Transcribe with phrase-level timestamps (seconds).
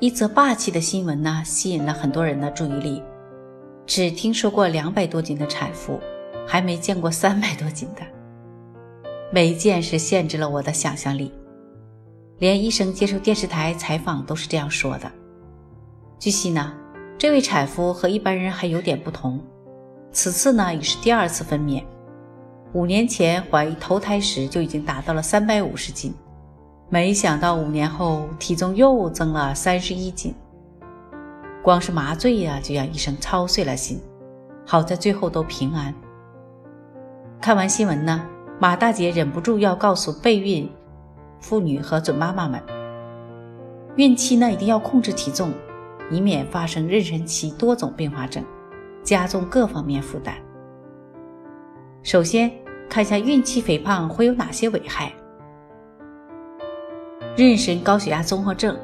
[0.00, 3.02] 一则霸气的新闻呢，吸引了很多人的注意力。
[3.84, 5.98] 只听说过两百多斤的产妇，
[6.46, 8.02] 还没见过三百多斤的。
[9.32, 11.32] 每一件事限制了我的想象力。
[12.38, 15.10] 连医生接受电视台采访都是这样说的。
[16.20, 16.72] 据悉呢，
[17.18, 19.42] 这位产妇和一般人还有点不同。
[20.12, 21.82] 此次呢，已是第二次分娩。
[22.72, 26.14] 五年前怀头胎时就已经达到了三百五十斤。
[26.90, 30.34] 没想到五年后体重又增了三十一斤，
[31.62, 34.00] 光是麻醉呀就让医生操碎了心。
[34.64, 35.94] 好在最后都平安。
[37.42, 38.26] 看完新闻呢，
[38.58, 40.70] 马大姐忍不住要告诉备孕
[41.40, 42.62] 妇女和准妈妈们：
[43.96, 45.52] 孕期呢一定要控制体重，
[46.10, 48.42] 以免发生妊娠期多种并发症，
[49.02, 50.34] 加重各方面负担。
[52.02, 52.50] 首先
[52.88, 55.12] 看一下孕期肥胖会有哪些危害。
[57.38, 58.76] 妊娠高血压综合症，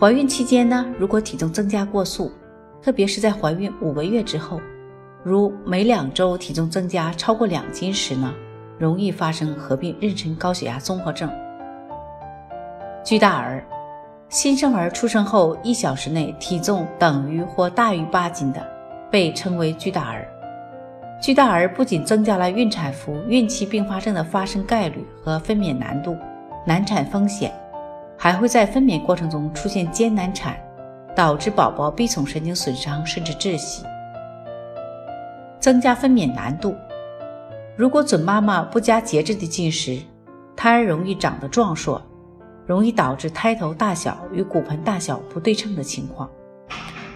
[0.00, 2.32] 怀孕期间呢，如果体重增加过速，
[2.82, 4.60] 特别是在怀孕五个月之后，
[5.22, 8.34] 如每两周体重增加超过两斤时呢，
[8.80, 11.30] 容易发生合并妊娠高血压综合症。
[13.04, 13.64] 巨大儿，
[14.28, 18.60] 新生儿出生后一小时内体重等于或大于八斤的，
[19.08, 20.26] 被称为巨大儿。
[21.22, 26.16] 巨大儿不仅增加了孕产妇孕期并发症的发生概率和分娩难度。
[26.66, 27.52] 难产风险
[28.18, 30.58] 还会在分娩过程中出现艰难产，
[31.14, 33.84] 导致宝宝臂丛神经损伤甚至窒息，
[35.60, 36.74] 增加分娩难度。
[37.76, 40.00] 如果准妈妈不加节制的进食，
[40.56, 42.02] 胎儿容易长得壮硕，
[42.66, 46.28] 容易导致胎头大小与骨盆大小不对称的情况，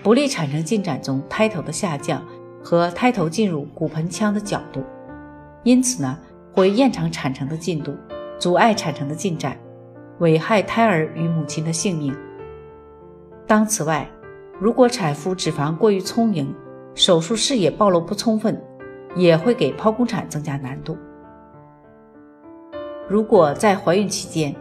[0.01, 2.23] 不利产程进展中胎头的下降
[2.63, 4.85] 和胎头进入骨盆腔的角度，
[5.65, 6.17] 因此呢，
[6.53, 7.97] 会延长产程的进度。
[8.41, 9.57] 阻碍产程的进展，
[10.19, 12.17] 危害胎儿与母亲的性命。
[13.47, 14.11] 当此外，
[14.59, 16.53] 如果产妇脂肪过于充盈，
[16.95, 18.59] 手术视野暴露不充分，
[19.15, 20.97] 也会给剖宫产增加难度。
[23.07, 24.57] 如果在怀孕期间，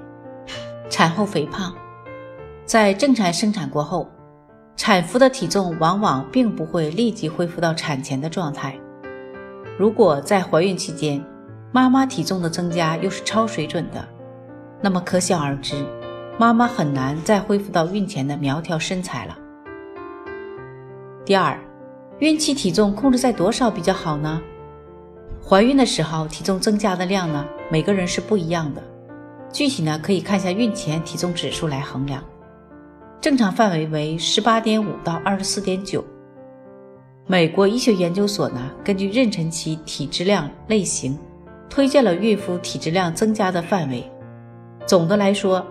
[0.89, 1.73] 产后肥胖，
[2.65, 4.09] 在正常生产过后，
[4.75, 8.77] 产妇的体重往往并不会立即恢复到产前的状态。
[9.77, 11.23] 如果在怀孕期间，
[11.71, 14.07] 妈妈体重的增加又是超水准的，
[14.81, 15.85] 那么可想而知，
[16.39, 19.37] 妈妈很难再恢复到孕前的苗条身材了。
[21.23, 21.59] 第二，
[22.17, 24.41] 孕期体重控制在多少比较好呢？
[25.47, 28.81] 怀孕的时候体重增加的量呢，每个人是不一样的，
[29.51, 32.23] 具体呢可以看一下孕前体重指数来衡量，
[33.21, 36.03] 正常范围为十八点五到二十四点九。
[37.27, 41.15] 美国医学研究所呢，根据妊娠期体质量类型。
[41.69, 44.03] 推荐了孕妇体质量增加的范围。
[44.85, 45.65] 总的来说，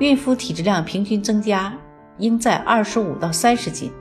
[0.00, 1.72] 孕妇体质量平均增加
[2.18, 3.92] 应在二十五到三十斤，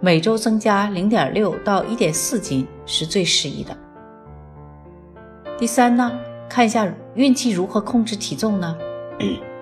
[0.00, 3.76] 每周增加零点六到一点四斤是最适宜的。
[5.58, 6.16] 第三呢，
[6.48, 8.78] 看一下孕期如何控制体重呢？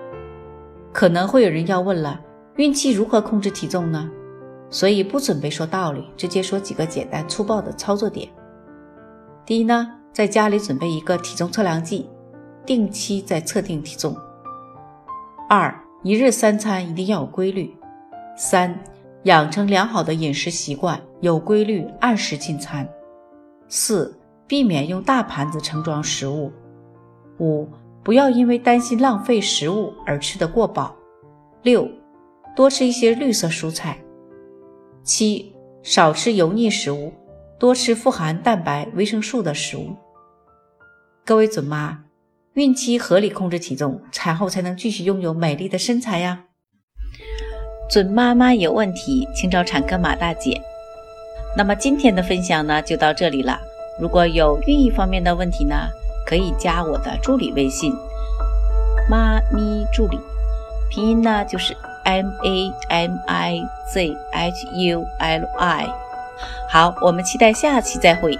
[0.93, 2.21] 可能会有人要问了，
[2.57, 4.07] 孕期如何控制体重呢？
[4.69, 8.29] 所以不准备说道理，直接说几个简单粗暴的操作点。
[9.43, 9.96] 第一呢。
[10.11, 12.09] 在家里准备一个体重测量计，
[12.65, 14.15] 定期在测定体重。
[15.47, 15.73] 二，
[16.03, 17.75] 一日三餐一定要有规律。
[18.35, 18.77] 三，
[19.23, 22.87] 养成良好的饮食习惯，有规律，按时进餐。
[23.67, 24.17] 四，
[24.47, 26.51] 避免用大盘子盛装食物。
[27.39, 27.67] 五，
[28.03, 30.95] 不要因为担心浪费食物而吃得过饱。
[31.63, 31.87] 六，
[32.55, 33.97] 多吃一些绿色蔬菜。
[35.03, 35.53] 七，
[35.83, 37.13] 少吃油腻食物，
[37.59, 39.95] 多吃富含蛋白、维生素的食物。
[41.25, 42.03] 各位准妈，
[42.53, 46.43] 孕期合理控制体重，产后才能继续拥有美丽的身材呀。
[47.89, 50.61] 准妈妈有问题，请找产科马大姐。
[51.57, 53.59] 那么今天的分享呢，就到这里了。
[53.99, 55.75] 如果有孕育方面的问题呢，
[56.27, 57.91] 可以加我的助理微信
[59.09, 60.19] “妈咪助理”，
[60.91, 66.06] 拼音呢就是 M A M I Z H U L I。
[66.69, 68.37] 好，我们期待下期再会。